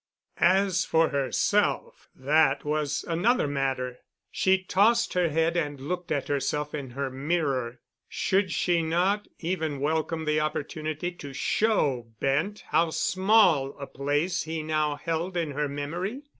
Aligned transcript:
As 0.39 0.83
for 0.83 1.09
herself—that 1.09 2.65
was 2.65 3.05
another 3.07 3.47
matter. 3.47 3.99
She 4.31 4.63
tossed 4.63 5.13
her 5.13 5.29
head 5.29 5.55
and 5.55 5.79
looked 5.79 6.11
at 6.11 6.27
herself 6.27 6.73
in 6.73 6.89
her 6.97 7.11
mirror. 7.11 7.81
Should 8.09 8.51
she 8.51 8.81
not 8.81 9.27
even 9.37 9.79
welcome 9.79 10.25
the 10.25 10.39
opportunity 10.39 11.11
to 11.11 11.33
show 11.33 12.07
Bent 12.19 12.63
how 12.69 12.89
small 12.89 13.77
a 13.77 13.85
place 13.85 14.41
he 14.41 14.63
now 14.63 14.95
held 14.95 15.37
in 15.37 15.51
her 15.51 15.69
memory? 15.69 16.23